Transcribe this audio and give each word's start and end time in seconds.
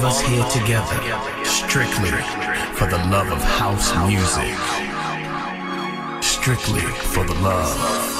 Of 0.00 0.06
us 0.06 0.20
here 0.22 0.44
together, 0.44 1.44
strictly 1.44 2.10
for 2.74 2.86
the 2.86 2.96
love 3.10 3.30
of 3.30 3.42
house 3.42 3.94
music. 4.08 4.56
Strictly 6.22 6.80
for 6.80 7.24
the 7.24 7.34
love. 7.42 8.19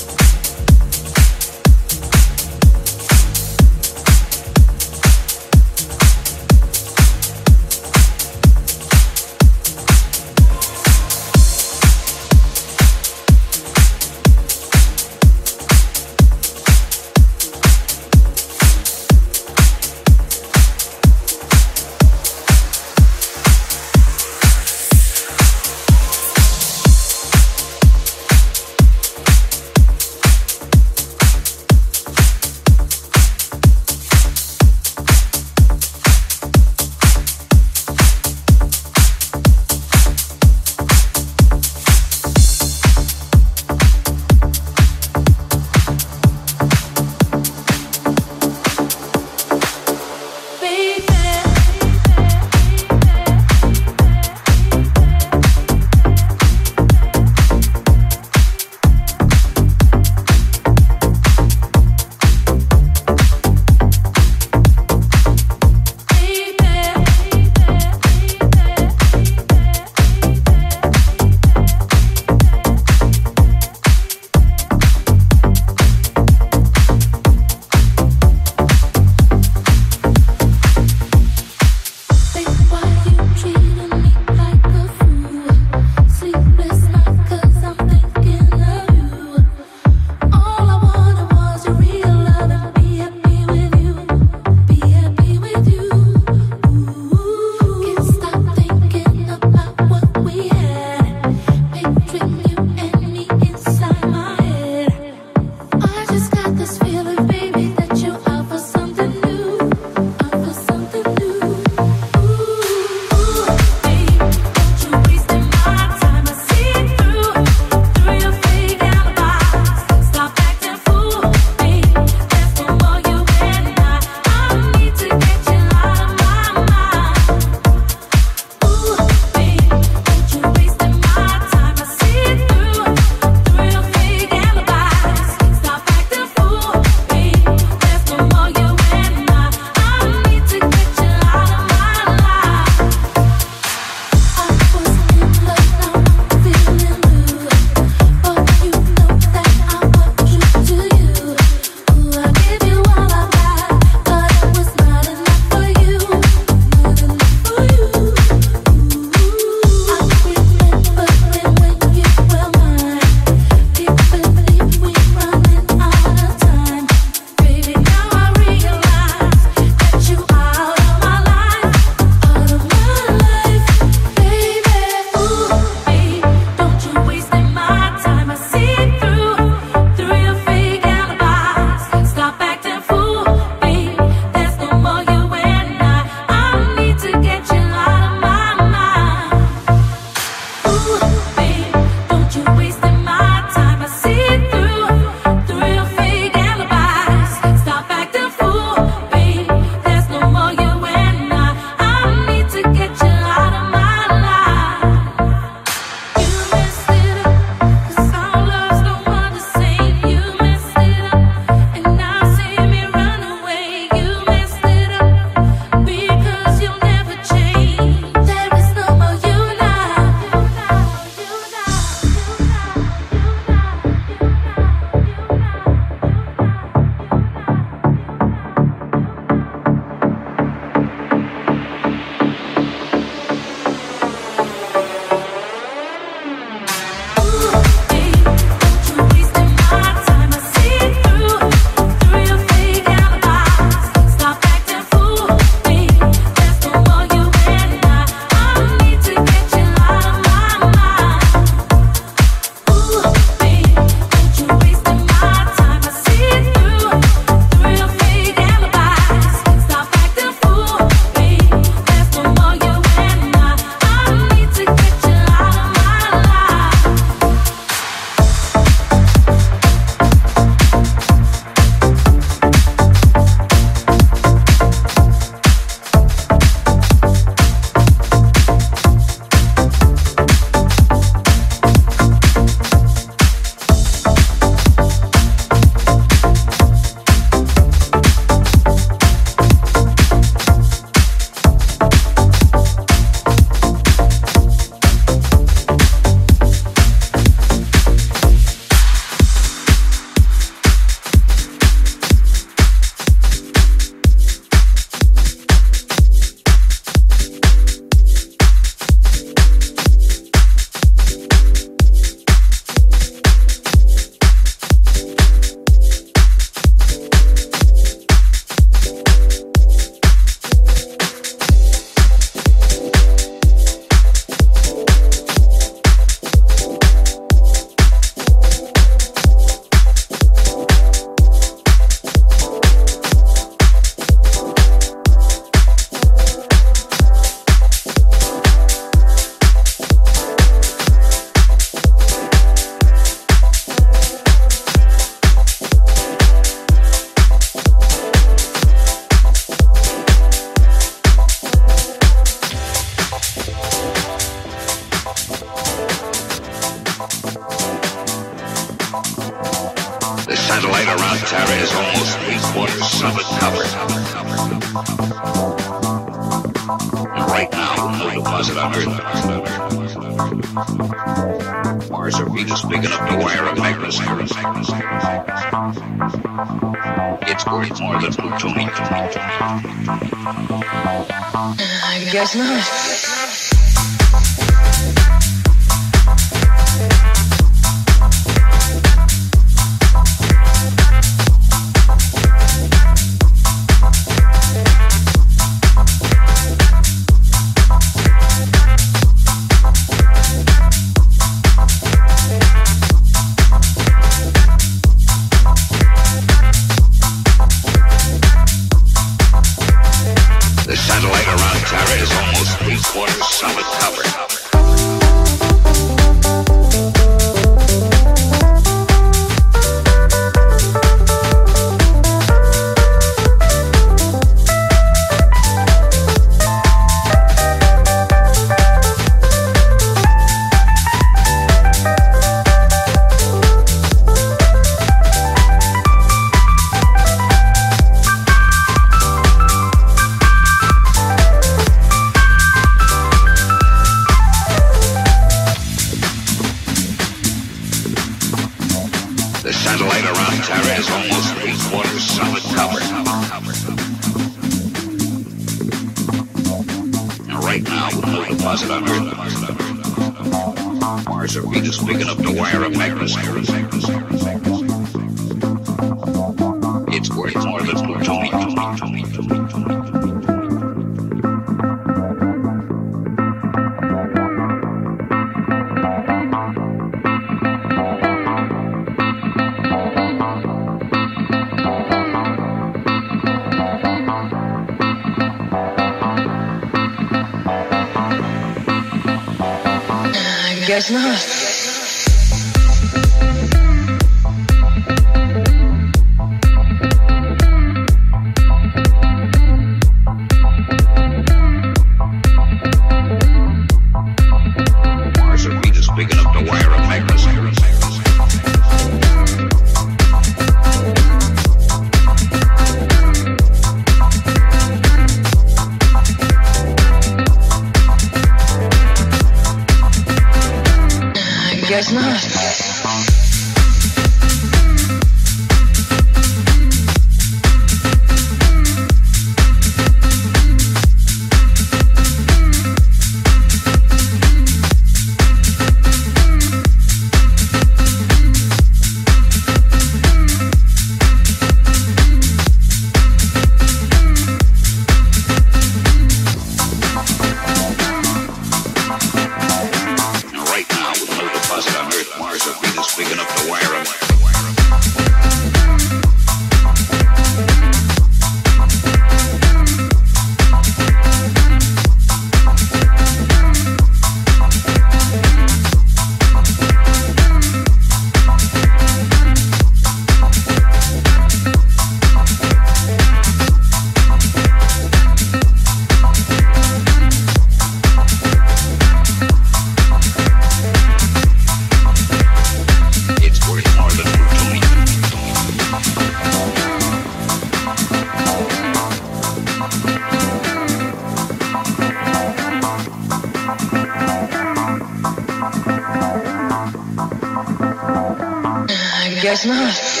I 599.31 599.33
guess 599.33 599.45
not. 599.45 600.00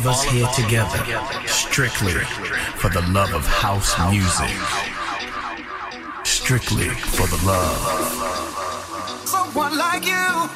Of 0.00 0.06
us 0.06 0.24
here 0.24 0.46
together, 0.54 0.98
strictly 1.46 2.12
for 2.80 2.88
the 2.88 3.02
love 3.12 3.34
of 3.34 3.44
house 3.46 3.98
music. 4.10 4.48
Strictly 6.24 6.88
for 6.88 7.26
the 7.26 7.38
love. 7.44 7.80
Someone 9.26 9.76
like 9.76 10.06
you. 10.06 10.48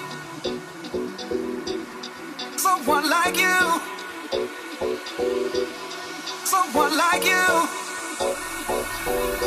Someone 2.56 3.10
like 3.10 3.36
you. 3.36 3.60
Someone 6.44 6.96
like 6.96 7.24
you. 7.24 7.46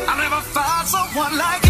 I 0.09 0.13
never 0.21 0.41
found 0.41 0.87
someone 0.87 1.37
like 1.37 1.66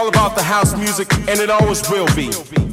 all 0.00 0.08
about 0.08 0.34
the 0.34 0.42
house 0.42 0.74
music, 0.78 1.12
and 1.28 1.40
it 1.40 1.50
always 1.50 1.82
will 1.90 2.06
be. 2.16 2.69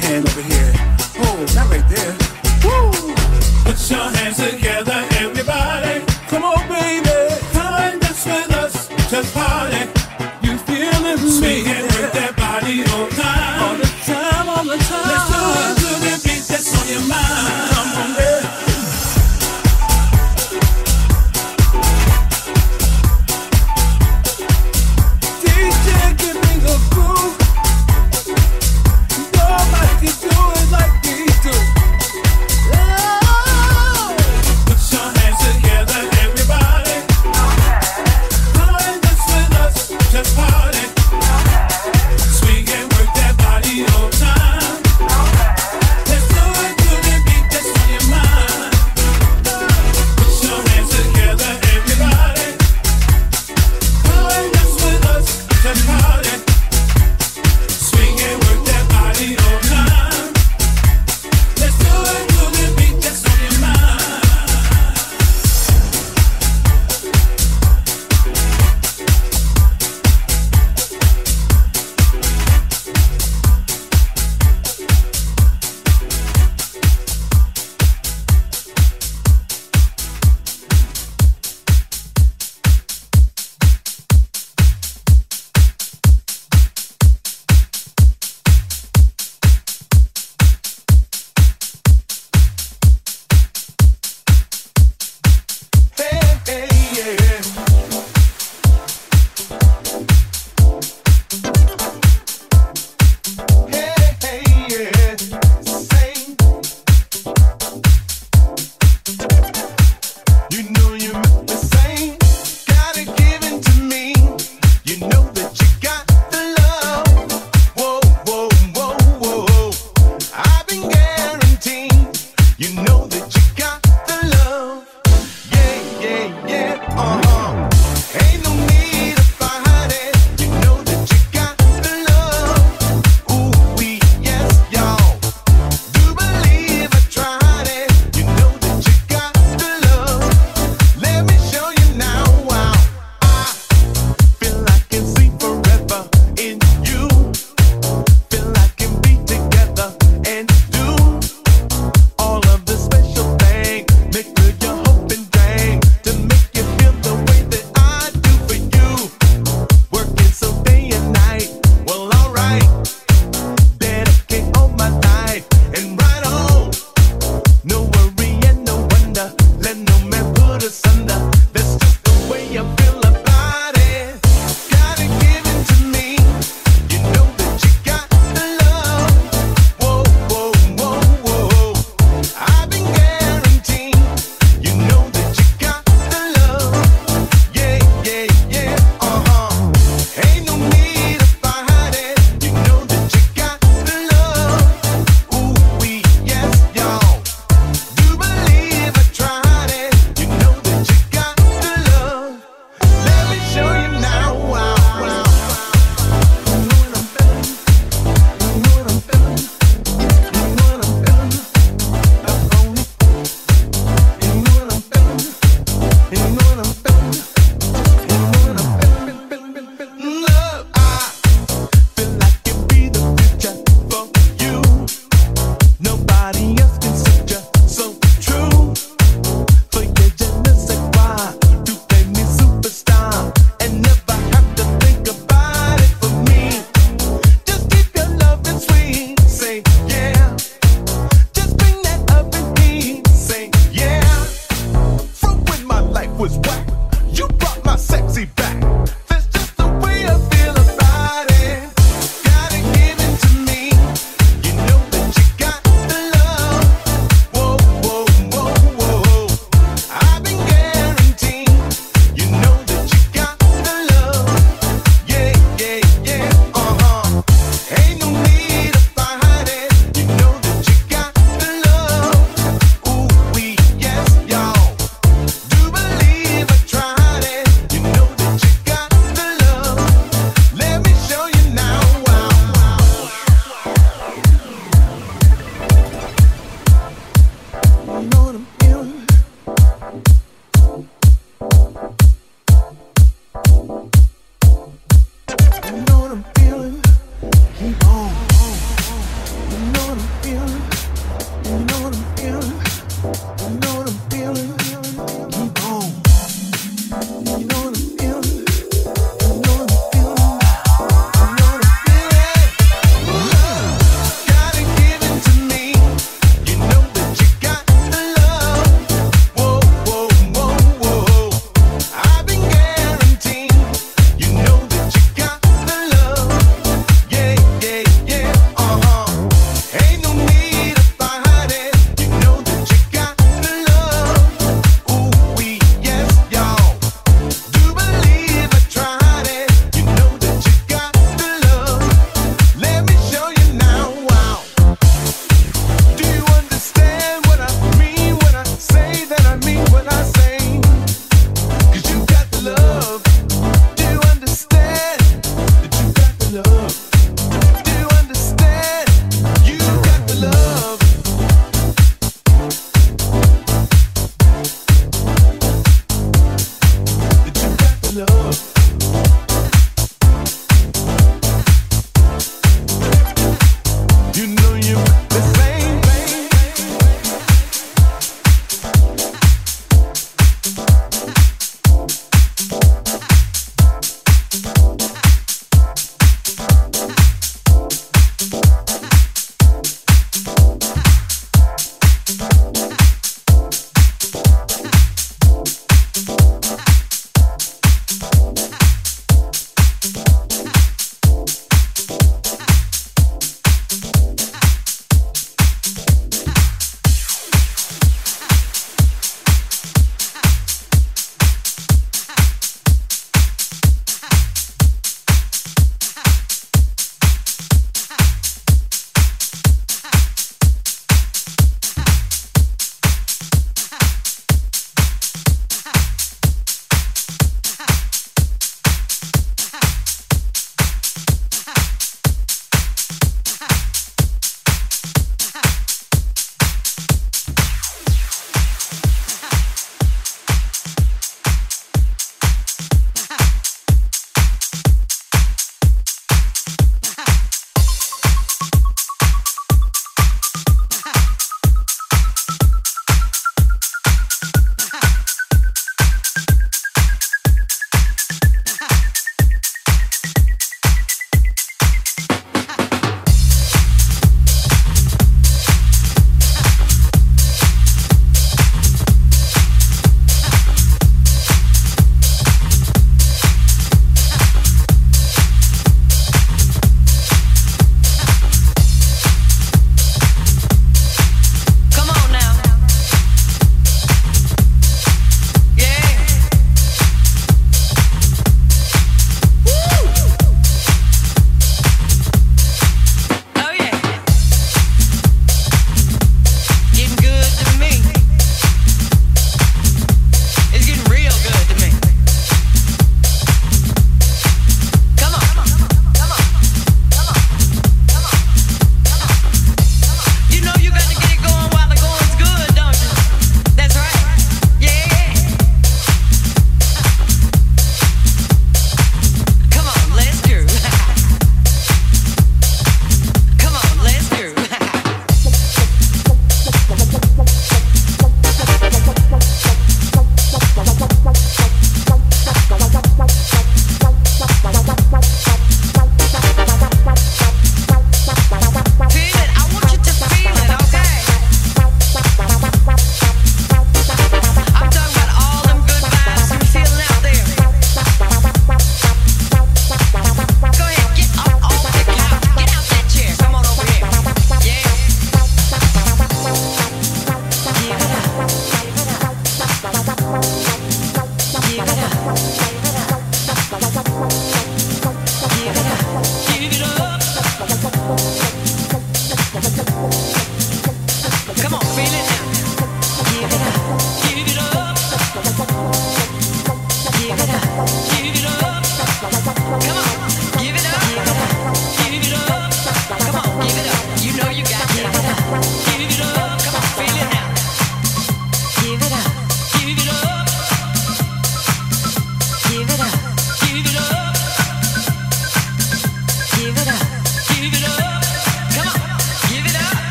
hand 0.00 0.28
over 0.28 0.42
here. 0.42 0.72
Oh, 1.24 1.46
not 1.54 1.70
right 1.70 1.86
there. 1.88 2.16
Woo! 2.64 3.14
Put 3.64 3.90
your 3.90 4.10
hands 4.16 4.36
together 4.36 5.09